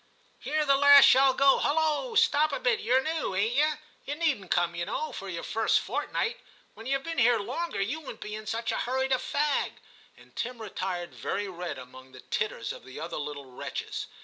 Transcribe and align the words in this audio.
* 0.23 0.29
Here 0.39 0.65
the 0.65 0.77
last 0.77 1.05
shall 1.05 1.35
go. 1.35 1.59
Hulloa, 1.59 2.17
stop 2.17 2.51
a 2.51 2.59
bit; 2.59 2.79
you're 2.79 3.03
new, 3.03 3.35
ain't 3.35 3.53
you? 3.53 3.73
You 4.07 4.15
needn't 4.15 4.49
come, 4.49 4.71
V 4.71 4.79
TIM 4.79 4.79
95 4.79 4.79
you 4.79 4.85
know, 5.07 5.11
for 5.11 5.29
your 5.29 5.43
first 5.43 5.79
fortnight; 5.79 6.39
when 6.73 6.87
you've 6.87 7.03
been 7.03 7.19
here 7.19 7.37
longer 7.37 7.79
you 7.79 7.99
won't 8.01 8.19
be 8.19 8.33
in 8.33 8.47
such 8.47 8.71
a 8.71 8.77
hurry 8.77 9.07
to 9.09 9.17
fag/ 9.19 9.73
and 10.17 10.35
Tim 10.35 10.59
retired 10.59 11.13
very 11.13 11.47
red, 11.47 11.77
among 11.77 12.13
the 12.13 12.19
titters 12.19 12.73
of 12.73 12.83
the 12.83 12.99
other 12.99 13.17
little 13.17 13.45
wretches. 13.51 14.07